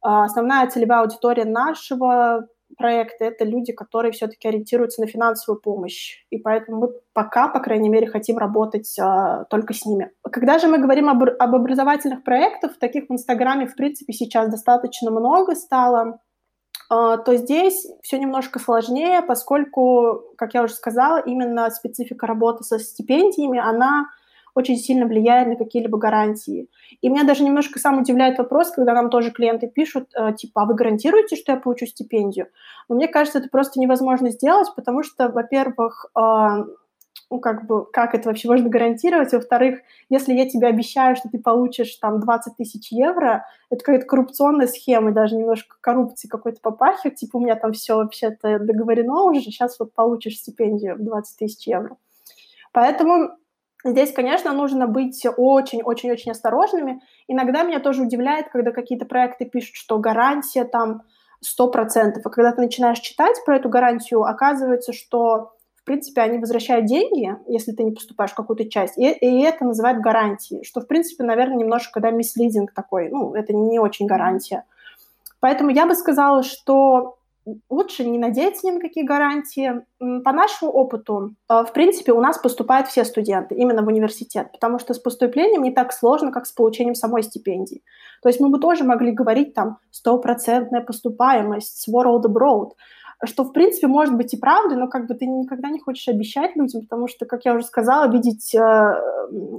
[0.00, 6.24] а, основная целевая аудитория нашего проекты, это люди, которые все-таки ориентируются на финансовую помощь.
[6.30, 10.10] И поэтому мы пока, по крайней мере, хотим работать а, только с ними.
[10.22, 15.10] Когда же мы говорим об, об образовательных проектах, таких в Инстаграме, в принципе, сейчас достаточно
[15.10, 16.20] много стало.
[16.88, 22.78] а, то здесь все немножко сложнее, поскольку, как я уже сказала, именно специфика работы со
[22.78, 24.06] стипендиями, она
[24.54, 26.68] очень сильно влияет на какие-либо гарантии.
[27.00, 30.66] И меня даже немножко сам удивляет вопрос, когда нам тоже клиенты пишут, э, типа, а
[30.66, 32.48] вы гарантируете, что я получу стипендию?
[32.88, 36.64] Но мне кажется, это просто невозможно сделать, потому что, во-первых, а,
[37.32, 39.32] ну, как бы, как это вообще можно гарантировать?
[39.32, 44.66] Во-вторых, если я тебе обещаю, что ты получишь там 20 тысяч евро, это какая-то коррупционная
[44.66, 49.78] схема, даже немножко коррупции какой-то попахивает, типа, у меня там все вообще-то договорено уже, сейчас
[49.80, 51.96] вот получишь стипендию в 20 тысяч евро.
[52.72, 53.30] Поэтому
[53.84, 57.00] Здесь, конечно, нужно быть очень-очень-очень осторожными.
[57.26, 61.02] Иногда меня тоже удивляет, когда какие-то проекты пишут, что гарантия там
[61.42, 62.20] 100%.
[62.24, 67.36] А когда ты начинаешь читать про эту гарантию, оказывается, что, в принципе, они возвращают деньги,
[67.48, 71.24] если ты не поступаешь в какую-то часть, и, и это называют гарантией, что, в принципе,
[71.24, 74.64] наверное, немножко, да, мислидинг такой, ну, это не очень гарантия.
[75.40, 77.18] Поэтому я бы сказала, что
[77.68, 79.82] лучше не надеяться ни на какие гарантии.
[79.98, 84.78] По нашему опыту, э, в принципе, у нас поступают все студенты именно в университет, потому
[84.78, 87.82] что с поступлением не так сложно, как с получением самой стипендии.
[88.22, 92.70] То есть мы бы тоже могли говорить там стопроцентная поступаемость, world abroad,
[93.24, 96.56] что, в принципе, может быть и правда, но как бы ты никогда не хочешь обещать
[96.56, 98.94] людям, потому что, как я уже сказала, видеть э,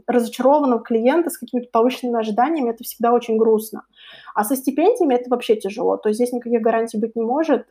[0.07, 3.83] разочарованного клиента с какими-то повышенными ожиданиями, это всегда очень грустно.
[4.35, 7.67] А со стипендиями это вообще тяжело, то есть здесь никаких гарантий быть не может.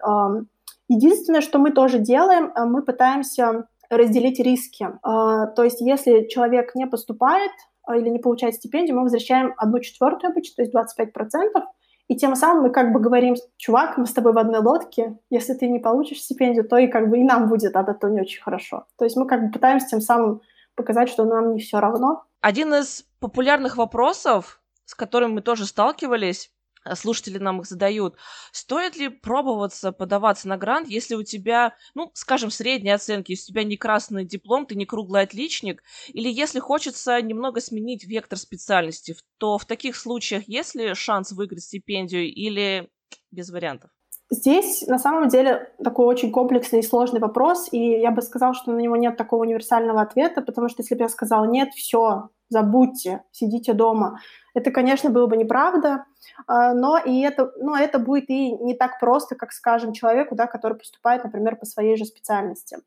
[0.89, 4.85] Единственное, что мы тоже делаем, э, мы пытаемся разделить риски.
[4.85, 7.53] Э, то есть если человек не поступает
[7.89, 11.65] э, или не получает стипендию, мы возвращаем одну четвертую обычно, то есть 25 процентов,
[12.13, 15.55] и тем самым мы как бы говорим, чувак, мы с тобой в одной лодке, если
[15.55, 18.43] ты не получишь стипендию, то и как бы и нам будет от этого не очень
[18.43, 18.85] хорошо.
[18.99, 20.43] То есть мы как бы пытаемся тем самым
[20.75, 22.25] показать, что нам не все равно.
[22.43, 26.51] Один из популярных вопросов, с которым мы тоже сталкивались,
[26.95, 28.17] слушатели нам их задают.
[28.53, 33.55] Стоит ли пробоваться подаваться на грант, если у тебя, ну, скажем, средние оценки, если у
[33.55, 39.17] тебя не красный диплом, ты не круглый отличник, или если хочется немного сменить вектор специальности,
[39.39, 42.89] то в таких случаях есть ли шанс выиграть стипендию или
[43.31, 43.91] без вариантов?
[44.31, 48.73] Здесь на самом деле такой очень комплексный и сложный вопрос, и я бы сказала, что
[48.73, 53.25] на него нет такого универсального ответа, потому что если бы я сказала нет, все, забудьте,
[53.31, 54.21] сидите дома,
[54.55, 56.05] это, конечно, было бы неправда,
[56.47, 60.47] а, но и это, но это будет и не так просто, как, скажем, человеку, да,
[60.47, 62.79] который поступает, например, по своей же специальности.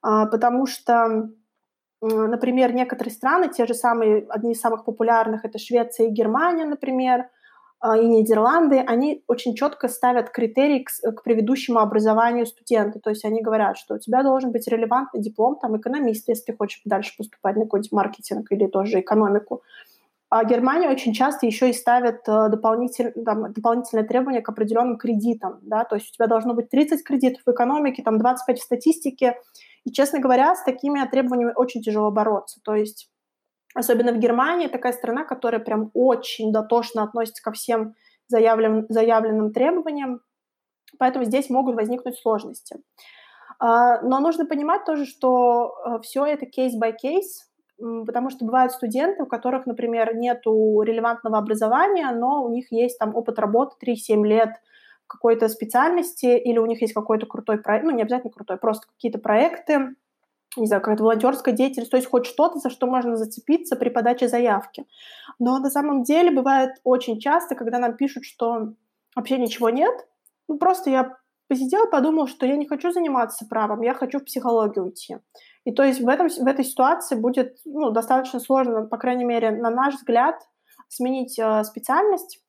[0.00, 1.30] А, потому что,
[2.00, 7.28] например, некоторые страны, те же самые, одни из самых популярных, это Швеция и Германия, например,
[7.84, 13.00] а, и Нидерланды, они очень четко ставят критерии к, к предыдущему образованию студента.
[13.00, 16.56] То есть они говорят, что у тебя должен быть релевантный диплом там, экономиста, если ты
[16.56, 19.62] хочешь дальше поступать на какой-нибудь маркетинг или тоже экономику.
[20.34, 25.58] А Германия очень часто еще и ставит э, дополнитель, там, дополнительные требования к определенным кредитам.
[25.60, 25.84] Да?
[25.84, 29.36] То есть у тебя должно быть 30 кредитов в экономике, там 25 в статистике.
[29.84, 32.60] И, честно говоря, с такими требованиями очень тяжело бороться.
[32.64, 33.10] То есть
[33.74, 37.94] особенно в Германии такая страна, которая прям очень дотошно относится ко всем
[38.26, 40.20] заявленным, заявленным требованиям.
[40.98, 42.76] Поэтому здесь могут возникнуть сложности.
[43.58, 46.78] А, но нужно понимать тоже, что э, все это case,
[48.06, 53.14] потому что бывают студенты, у которых, например, нет релевантного образования, но у них есть там
[53.16, 54.50] опыт работы 3-7 лет
[55.06, 59.18] какой-то специальности, или у них есть какой-то крутой проект, ну, не обязательно крутой, просто какие-то
[59.18, 59.94] проекты,
[60.56, 64.28] не знаю, какая-то волонтерская деятельность, то есть хоть что-то, за что можно зацепиться при подаче
[64.28, 64.86] заявки.
[65.38, 68.72] Но на самом деле бывает очень часто, когда нам пишут, что
[69.16, 70.06] вообще ничего нет,
[70.48, 71.16] ну, просто я
[71.52, 75.18] посидела, подумала, что я не хочу заниматься правом, я хочу в психологию уйти.
[75.66, 79.50] И то есть в, этом, в этой ситуации будет ну, достаточно сложно, по крайней мере,
[79.50, 80.36] на наш взгляд,
[80.88, 82.40] сменить э, специальность.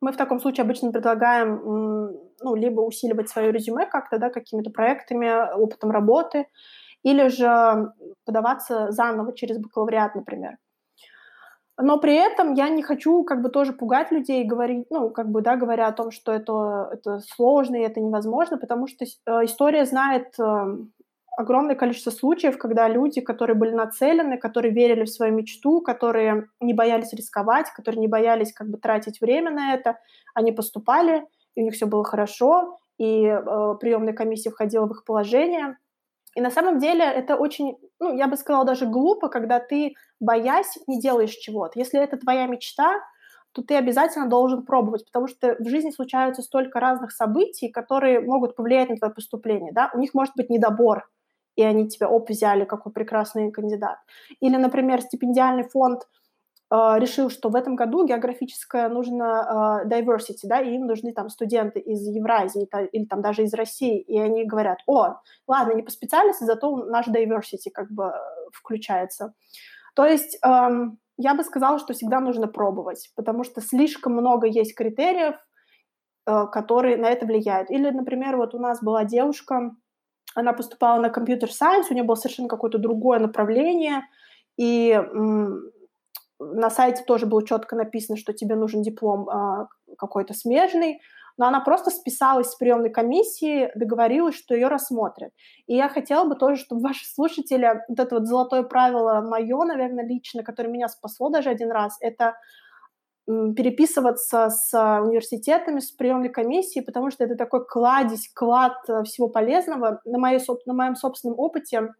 [0.00, 1.60] Мы в таком случае обычно предлагаем
[2.40, 6.48] ну, либо усиливать свое резюме как-то, да, какими-то проектами, опытом работы,
[7.04, 7.92] или же
[8.24, 10.56] подаваться заново через бакалавриат, например.
[11.78, 15.40] Но при этом я не хочу как бы тоже пугать людей, говорить, ну, как бы,
[15.40, 19.86] да, говоря о том, что это, это сложно и это невозможно, потому что э, история
[19.86, 20.76] знает э,
[21.36, 26.74] огромное количество случаев, когда люди, которые были нацелены, которые верили в свою мечту, которые не
[26.74, 29.98] боялись рисковать, которые не боялись как бы тратить время на это,
[30.34, 35.04] они поступали, и у них все было хорошо, и э, приемная комиссия входила в их
[35.04, 35.78] положение.
[36.34, 40.78] И на самом деле это очень, ну, я бы сказала, даже глупо, когда ты, боясь,
[40.86, 41.78] не делаешь чего-то.
[41.78, 43.00] Если это твоя мечта,
[43.52, 48.56] то ты обязательно должен пробовать, потому что в жизни случаются столько разных событий, которые могут
[48.56, 49.72] повлиять на твое поступление.
[49.72, 49.90] Да?
[49.94, 51.06] У них может быть недобор,
[51.56, 53.98] и они тебя, оп, взяли, какой прекрасный кандидат.
[54.40, 56.08] Или, например, стипендиальный фонд
[56.74, 61.80] решил, что в этом году географическое нужно э, diversity, да, и им нужны там студенты
[61.80, 66.44] из Евразии или там даже из России, и они говорят, о, ладно, не по специальности,
[66.44, 68.12] зато наш diversity как бы
[68.52, 69.34] включается.
[69.94, 74.74] То есть эм, я бы сказала, что всегда нужно пробовать, потому что слишком много есть
[74.74, 75.34] критериев,
[76.26, 77.70] э, которые на это влияют.
[77.70, 79.76] Или, например, вот у нас была девушка,
[80.34, 84.02] она поступала на компьютер-сайенс, у нее было совершенно какое-то другое направление,
[84.56, 84.98] и
[86.54, 91.00] на сайте тоже было четко написано, что тебе нужен диплом э, какой-то смежный,
[91.38, 95.32] но она просто списалась с приемной комиссии, договорилась, что ее рассмотрят.
[95.66, 100.06] И я хотела бы тоже, чтобы ваши слушатели, вот это вот золотое правило мое, наверное,
[100.06, 102.34] лично, которое меня спасло даже один раз, это
[103.26, 110.00] переписываться с университетами, с приемной комиссией, потому что это такой кладезь, клад э, всего полезного.
[110.04, 111.94] На, моей, на моем собственном опыте,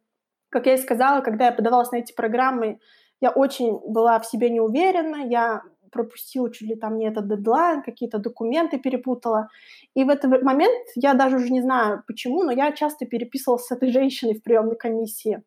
[0.49, 2.81] как я и сказала, когда я подавалась на эти программы,
[3.23, 7.83] я очень была в себе не уверена, я пропустила чуть ли там не этот дедлайн,
[7.83, 9.49] какие-то документы перепутала.
[9.95, 13.71] И в этот момент, я даже уже не знаю почему, но я часто переписывалась с
[13.71, 15.43] этой женщиной в приемной комиссии.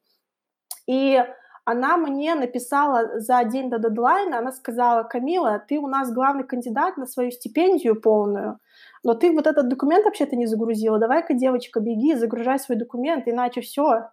[0.88, 1.22] И
[1.66, 6.96] она мне написала за день до дедлайна, она сказала, Камила, ты у нас главный кандидат
[6.96, 8.60] на свою стипендию полную,
[9.04, 13.62] но ты вот этот документ вообще-то не загрузила, давай-ка, девочка, беги, загружай свой документ, иначе
[13.62, 14.12] все.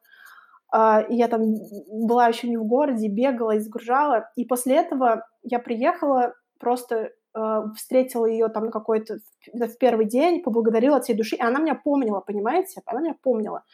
[0.75, 1.55] Uh, и я там
[1.91, 4.31] была еще не в городе, бегала и загружала.
[4.37, 9.19] И после этого я приехала, просто uh, встретила ее там какой-то
[9.53, 12.81] в первый день, поблагодарила от всей души, и она меня помнила, понимаете?
[12.87, 13.65] Она меня помнила.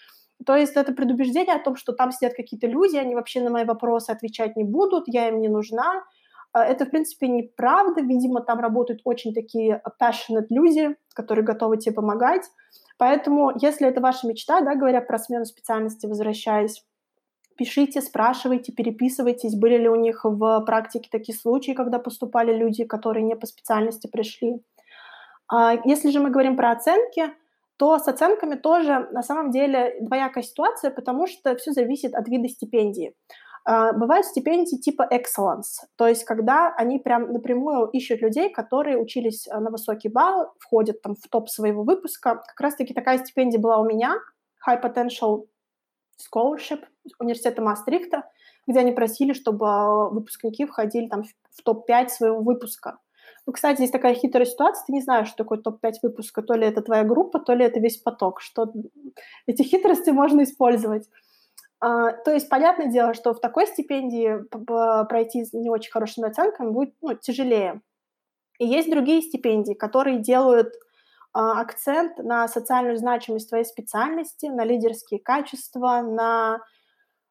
[0.47, 3.65] То есть это предубеждение о том, что там сидят какие-то люди, они вообще на мои
[3.65, 6.05] вопросы отвечать не будут, я им не нужна.
[6.53, 8.01] А, это, в принципе, неправда.
[8.01, 12.45] Видимо, там работают очень такие passionate люди, которые готовы тебе помогать.
[12.99, 16.85] Поэтому, если это ваша мечта, да, говоря про смену специальности, возвращаясь,
[17.59, 23.25] пишите, спрашивайте, переписывайтесь, были ли у них в практике такие случаи, когда поступали люди, которые
[23.25, 24.63] не по специальности пришли.
[25.53, 27.33] А, если же мы говорим про оценки,
[27.77, 32.49] то с оценками тоже на самом деле двоякая ситуация, потому что все зависит от вида
[32.49, 33.15] стипендии.
[33.65, 39.49] А, бывают стипендии типа excellence, то есть когда они прям напрямую ищут людей, которые учились
[39.49, 42.37] а, на высокий балл, входят там в топ своего выпуска.
[42.37, 44.15] Как раз-таки такая стипендия была у меня,
[44.67, 45.47] High Potential
[46.21, 46.85] Scholarship
[47.19, 48.25] университета Мастрихта,
[48.67, 52.99] где они просили, чтобы а, выпускники входили там в топ-5 своего выпуска.
[53.47, 56.67] Ну, кстати, есть такая хитрая ситуация, ты не знаешь, что такое топ-5 выпуска, то ли
[56.67, 58.73] это твоя группа, то ли это весь поток, что
[59.47, 61.09] эти хитрости можно использовать.
[61.81, 64.45] А, то есть, понятное дело, что в такой стипендии
[65.07, 67.81] пройти с не очень хорошими оценками будет ну, тяжелее.
[68.59, 70.75] И есть другие стипендии, которые делают
[71.33, 76.61] акцент на социальную значимость твоей специальности, на лидерские качества, на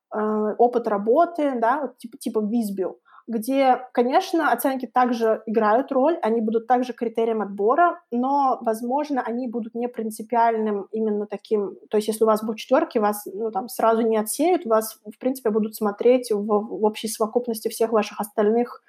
[0.10, 6.40] а, опыт работы, да, вот типа, типа Визбил где, конечно, оценки также играют роль, они
[6.40, 12.24] будут также критерием отбора, но, возможно, они будут не принципиальным именно таким, то есть если
[12.24, 16.32] у вас будут четверки, вас ну, там, сразу не отсеют, вас, в принципе, будут смотреть
[16.32, 18.82] в, в общей совокупности всех ваших остальных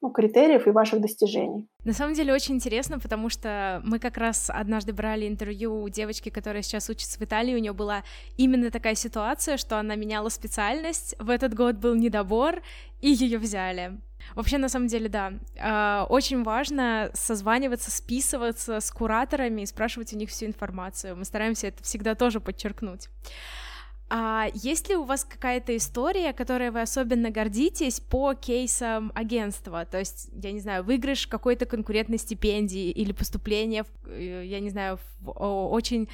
[0.00, 1.66] ну, критериев и ваших достижений.
[1.84, 6.28] На самом деле очень интересно, потому что мы как раз однажды брали интервью у девочки,
[6.28, 8.04] которая сейчас учится в Италии, у нее была
[8.36, 12.62] именно такая ситуация, что она меняла специальность, в этот год был недобор,
[13.00, 13.98] и ее взяли.
[14.34, 20.16] Вообще, на самом деле, да, э, очень важно созваниваться, списываться с кураторами и спрашивать у
[20.16, 21.16] них всю информацию.
[21.16, 23.08] Мы стараемся это всегда тоже подчеркнуть.
[24.10, 29.84] А есть ли у вас какая-то история, которой вы особенно гордитесь по кейсам агентства?
[29.84, 34.70] То есть, я не знаю, выигрыш какой-то конкурентной стипендии или поступление, в, э, я не
[34.70, 36.08] знаю, в очень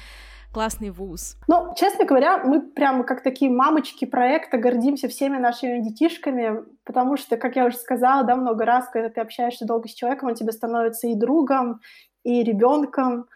[0.51, 1.37] классный вуз?
[1.47, 7.35] Ну, честно говоря, мы прямо как такие мамочки проекта гордимся всеми нашими детишками, потому что,
[7.37, 10.53] как я уже сказала, да, много раз, когда ты общаешься долго с человеком, он тебе
[10.53, 11.81] становится и другом,
[12.23, 13.27] и ребенком,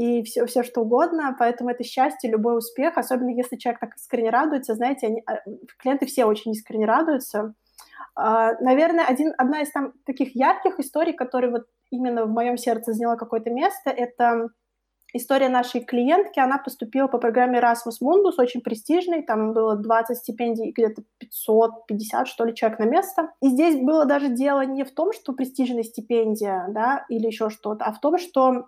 [0.00, 4.30] и все, все что угодно, поэтому это счастье, любой успех, особенно если человек так искренне
[4.30, 5.40] радуется, знаете, они, а,
[5.78, 7.54] клиенты все очень искренне радуются.
[8.18, 12.92] Uh, наверное, один, одна из там таких ярких историй, которая вот именно в моем сердце
[12.92, 14.48] заняла какое-то место, это
[15.12, 16.40] история нашей клиентки.
[16.40, 22.44] Она поступила по программе Erasmus Mundus, очень престижной, там было 20 стипендий, где-то 550, что
[22.44, 23.30] ли, человек на место.
[23.42, 27.84] И здесь было даже дело не в том, что престижная стипендия, да, или еще что-то,
[27.84, 28.66] а в том, что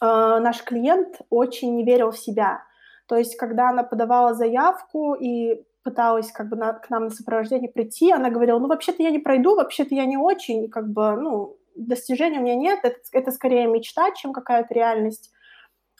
[0.00, 2.62] наш клиент очень не верил в себя.
[3.06, 7.70] То есть, когда она подавала заявку и пыталась как бы на, к нам на сопровождение
[7.70, 11.56] прийти, она говорила, ну, вообще-то я не пройду, вообще-то я не очень, как бы, ну,
[11.74, 15.30] достижений у меня нет, это, это скорее мечта, чем какая-то реальность.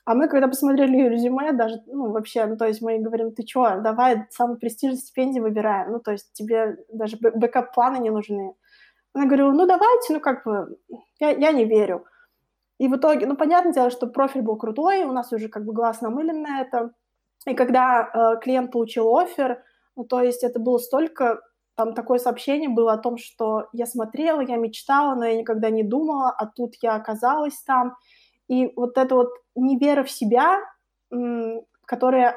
[0.05, 3.47] А мы, когда посмотрели ее резюме, даже, ну, вообще, ну, то есть мы говорим, ты
[3.47, 5.93] что, давай самый престижный стипендии выбираем.
[5.93, 8.55] Ну, то есть тебе даже бэкап-планы не нужны.
[9.13, 10.79] Она говорила, ну, давайте, ну, как бы,
[11.21, 12.07] я, я не верю.
[12.79, 15.73] И в итоге, ну, понятное дело, что профиль был крутой, у нас уже как бы
[15.73, 16.93] глаз намылен на это.
[17.47, 19.63] И когда э, клиент получил офер,
[19.97, 21.41] ну, то есть это было столько,
[21.75, 25.83] там такое сообщение было о том, что я смотрела, я мечтала, но я никогда не
[25.83, 27.97] думала, а тут я оказалась там.
[28.49, 30.61] И вот эта вот невера в себя,
[31.85, 32.37] которая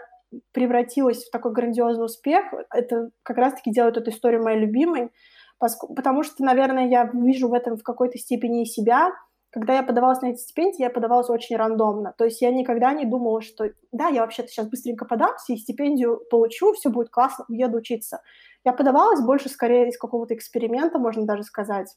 [0.52, 5.12] превратилась в такой грандиозный успех, это как раз-таки делает эту историю моей любимой,
[5.60, 9.12] потому что, наверное, я вижу в этом в какой-то степени себя.
[9.52, 12.14] Когда я подавалась на эти стипендии, я подавалась очень рандомно.
[12.18, 16.22] То есть я никогда не думала, что да, я вообще-то сейчас быстренько подамся и стипендию
[16.30, 18.22] получу, все будет классно, уеду учиться.
[18.64, 21.94] Я подавалась больше скорее из какого-то эксперимента, можно даже сказать.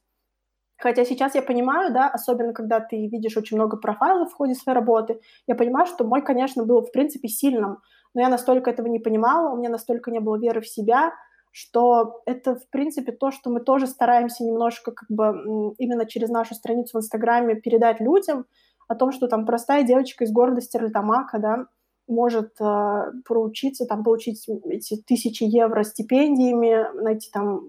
[0.76, 4.76] Хотя сейчас я понимаю, да, особенно когда ты видишь очень много профайлов в ходе своей
[4.76, 7.78] работы, я понимаю, что мой, конечно, был в принципе сильным,
[8.14, 11.12] но я настолько этого не понимала, у меня настолько не было веры в себя,
[11.56, 16.56] что это, в принципе, то, что мы тоже стараемся немножко как бы именно через нашу
[16.56, 18.46] страницу в Инстаграме передать людям,
[18.88, 21.66] о том, что там простая девочка из города Стерлитамака, да,
[22.08, 27.60] может э, проучиться, там, получить эти тысячи евро стипендиями, найти там,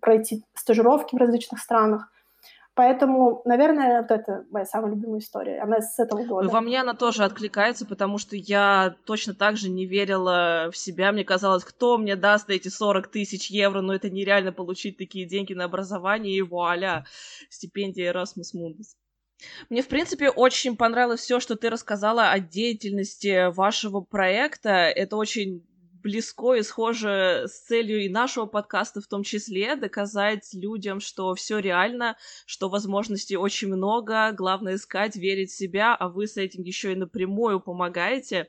[0.00, 2.12] пройти стажировки в различных странах.
[2.80, 5.60] Поэтому, наверное, вот это моя самая любимая история.
[5.60, 6.48] Она с этого года.
[6.48, 11.12] Во мне она тоже откликается, потому что я точно так же не верила в себя.
[11.12, 15.26] Мне казалось, кто мне даст эти 40 тысяч евро, но ну, это нереально получить такие
[15.26, 17.04] деньги на образование, и вуаля,
[17.50, 18.96] стипендия Erasmus Mundus.
[19.68, 24.70] Мне, в принципе, очень понравилось все, что ты рассказала о деятельности вашего проекта.
[24.70, 25.66] Это очень
[26.02, 31.58] близко и схоже с целью и нашего подкаста в том числе, доказать людям, что все
[31.58, 36.92] реально, что возможностей очень много, главное искать, верить в себя, а вы с этим еще
[36.92, 38.48] и напрямую помогаете.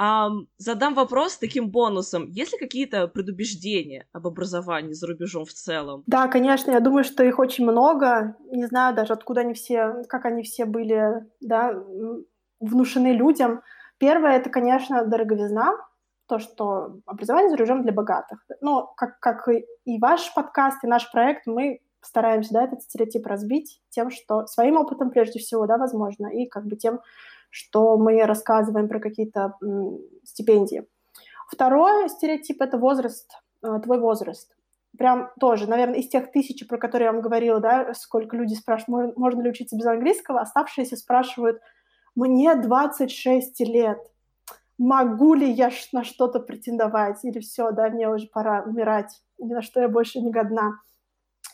[0.00, 2.30] Um, задам вопрос таким бонусом.
[2.30, 6.04] Есть ли какие-то предубеждения об образовании за рубежом в целом?
[6.06, 8.34] Да, конечно, я думаю, что их очень много.
[8.50, 11.74] Не знаю даже, откуда они все, как они все были да,
[12.60, 13.60] внушены людям.
[13.98, 15.74] Первое— это, конечно, дороговизна,
[16.30, 18.38] то, что образование за рубежом для богатых.
[18.60, 23.82] Но как, как и ваш подкаст, и наш проект, мы стараемся да, этот стереотип разбить
[23.90, 27.00] тем, что своим опытом прежде всего, да, возможно, и как бы тем,
[27.50, 29.56] что мы рассказываем про какие-то
[30.22, 30.86] стипендии.
[31.48, 33.28] Второй стереотип— это возраст,
[33.64, 34.54] э, твой возраст.
[34.96, 39.16] Прям тоже, наверное, из тех тысяч, про которые я вам говорила, да, сколько люди спрашивают,
[39.16, 41.60] можно ли учиться без английского, оставшиеся спрашивают,
[42.14, 43.98] мне 26 лет,
[44.80, 49.60] могу ли я на что-то претендовать, или все, да, мне уже пора умирать, ни на
[49.60, 50.72] что я больше не годна.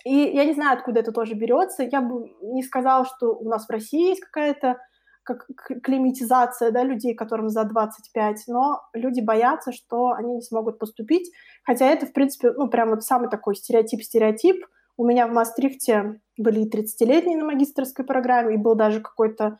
[0.05, 1.83] И я не знаю, откуда это тоже берется.
[1.83, 4.79] Я бы не сказала, что у нас в России есть какая-то
[5.25, 5.45] как
[5.83, 11.33] климатизация да, людей, которым за 25, но люди боятся, что они не смогут поступить,
[11.65, 14.65] хотя это, в принципе, ну, прям вот самый такой стереотип-стереотип.
[14.97, 19.59] У меня в Мастрихте были и 30-летние на магистрской программе, и был даже какой-то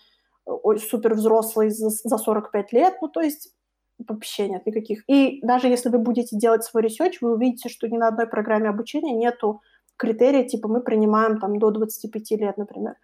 [0.89, 3.56] супер взрослый за 45 лет, ну, то есть
[3.99, 5.03] вообще нет никаких.
[5.09, 8.69] И даже если вы будете делать свой research, вы увидите, что ни на одной программе
[8.69, 9.63] обучения нету
[9.97, 12.95] критерия, типа мы принимаем там до 25 лет, например.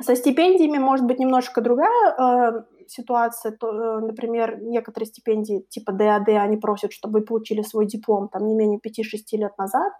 [0.00, 3.52] Со стипендиями может быть немножко другая э, ситуация.
[3.52, 8.46] То, э, например, некоторые стипендии типа DAAD, они просят, чтобы вы получили свой диплом там
[8.46, 9.92] не менее 5-6 лет назад.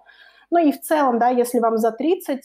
[0.51, 2.40] Ну и в целом, да, если вам за 30,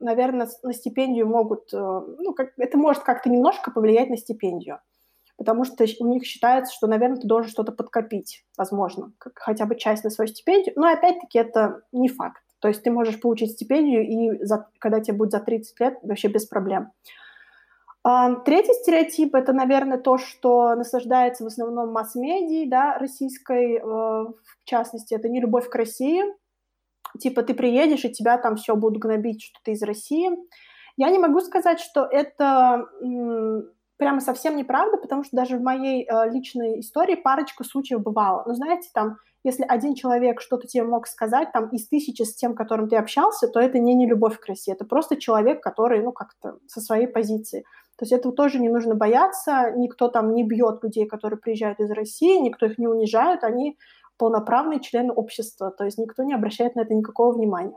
[0.00, 4.80] наверное, на стипендию могут, э, ну, как, это может как-то немножко повлиять на стипендию
[5.38, 9.76] потому что у них считается, что, наверное, ты должен что-то подкопить, возможно, как хотя бы
[9.76, 12.42] часть на свою стипендию, но опять-таки это не факт.
[12.58, 16.26] То есть ты можешь получить стипендию, и за, когда тебе будет за 30 лет, вообще
[16.26, 16.90] без проблем.
[18.02, 24.64] А, третий стереотип– это, наверное, то, что наслаждается в основном масс-медией, да, российской, э, в
[24.64, 26.24] частности, это не любовь к России.
[27.20, 30.30] Типа ты приедешь, и тебя там все будут гнобить, что ты из России.
[30.96, 32.88] Я не могу сказать, что это
[33.98, 38.44] прямо совсем неправда, потому что даже в моей э, личной истории парочка случаев бывало.
[38.46, 42.54] Но знаете, там, если один человек что-то тебе мог сказать, там, из тысячи с тем,
[42.54, 46.12] которым ты общался, то это не не любовь к России, это просто человек, который, ну,
[46.12, 47.64] как-то со своей позиции.
[47.96, 51.90] То есть этого тоже не нужно бояться, никто там не бьет людей, которые приезжают из
[51.90, 53.76] России, никто их не унижает, они
[54.16, 57.76] полноправные члены общества, то есть никто не обращает на это никакого внимания.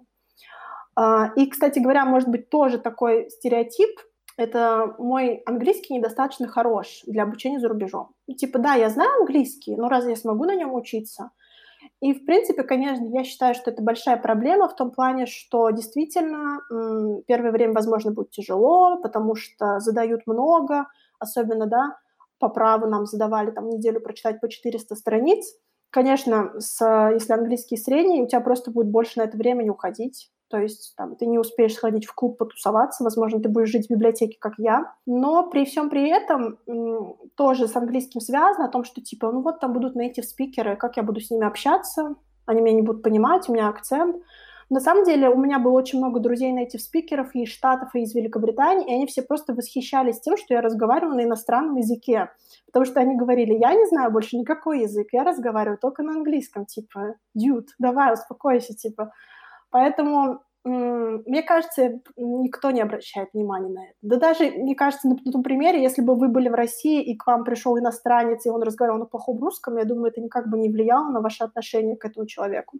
[0.95, 3.89] А, и, кстати говоря, может быть тоже такой стереотип–
[4.41, 8.11] это мой английский недостаточно хорош для обучения за рубежом.
[8.37, 11.31] Типа, да, я знаю английский, но разве я смогу на нем учиться?
[11.99, 16.59] И, в принципе, конечно, я считаю, что это большая проблема в том плане, что действительно
[17.27, 20.87] первое время, возможно, будет тяжело, потому что задают много,
[21.19, 21.97] особенно, да,
[22.39, 25.45] по праву нам задавали там неделю прочитать по 400 страниц.
[25.91, 26.81] Конечно, с,
[27.13, 30.31] если английский средний, у тебя просто будет больше на это времени уходить.
[30.51, 33.89] То есть там, ты не успеешь сходить в клуб потусоваться, возможно, ты будешь жить в
[33.89, 34.93] библиотеке, как я.
[35.05, 36.59] Но при всем при этом
[37.35, 40.97] тоже с английским связано о том, что типа, ну вот там будут native спикеры, как
[40.97, 44.17] я буду с ними общаться, они меня не будут понимать, у меня акцент.
[44.69, 48.01] На самом деле у меня было очень много друзей native спикеров и из Штатов, и
[48.01, 52.29] из Великобритании, и они все просто восхищались тем, что я разговариваю на иностранном языке.
[52.67, 56.65] Потому что они говорили, я не знаю больше никакой язык, я разговариваю только на английском,
[56.65, 59.11] типа, дюд, давай, успокойся, типа.
[59.71, 63.95] Поэтому мне кажется, никто не обращает внимания на это.
[64.03, 67.25] Да даже, мне кажется, на, том примере, если бы вы были в России, и к
[67.25, 70.69] вам пришел иностранец, и он разговаривал на плохом русском, я думаю, это никак бы не
[70.69, 72.77] влияло на ваше отношение к этому человеку.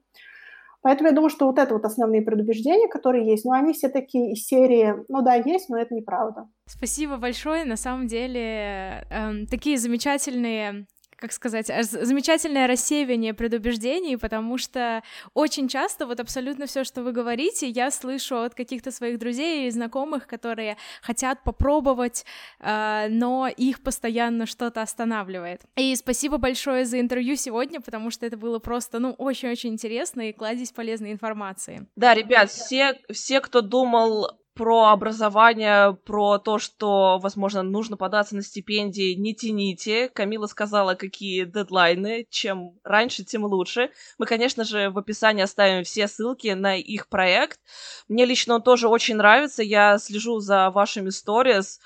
[0.83, 4.33] Поэтому я думаю, что вот это вот основные предубеждения, которые есть, но они все такие
[4.33, 6.49] из серии, ну да, есть, но это неправда.
[6.65, 10.85] Спасибо большое, на самом деле, эм, такие замечательные
[11.21, 15.03] как сказать, замечательное рассеивание предубеждений, потому что
[15.35, 19.71] очень часто вот абсолютно все, что вы говорите, я слышу от каких-то своих друзей и
[19.71, 22.25] знакомых, которые хотят попробовать,
[22.59, 25.61] э, но их постоянно что-то останавливает.
[25.75, 30.33] И спасибо большое за интервью сегодня, потому что это было просто, ну, очень-очень интересно и
[30.33, 31.85] кладезь полезной информации.
[31.95, 38.41] Да, ребят, все, все, кто думал про образование, про то, что, возможно, нужно податься на
[38.41, 40.09] стипендии, не тяните.
[40.09, 42.27] Камила сказала, какие дедлайны.
[42.29, 43.91] Чем раньше, тем лучше.
[44.17, 47.59] Мы, конечно же, в описании оставим все ссылки на их проект.
[48.07, 49.63] Мне лично он тоже очень нравится.
[49.63, 51.79] Я слежу за вашими сторис.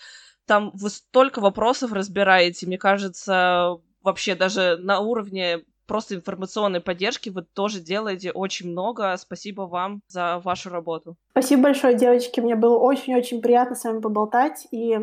[0.48, 2.66] Там вы столько вопросов разбираете.
[2.66, 9.16] Мне кажется, вообще даже на уровне просто информационной поддержки вы тоже делаете очень много.
[9.18, 11.16] Спасибо вам за вашу работу.
[11.32, 12.40] Спасибо большое, девочки.
[12.40, 14.68] Мне было очень-очень приятно с вами поболтать.
[14.72, 14.98] И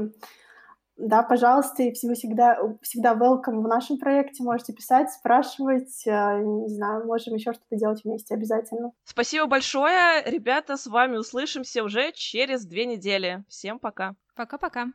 [0.97, 4.43] да, пожалуйста, и вы всегда, всегда welcome в нашем проекте.
[4.43, 6.07] Можете писать, спрашивать.
[6.07, 8.93] Э, не знаю, можем еще что-то делать вместе обязательно.
[9.05, 10.23] Спасибо большое.
[10.27, 13.43] Ребята, с вами услышимся уже через две недели.
[13.49, 14.15] Всем пока.
[14.37, 14.93] Пока-пока.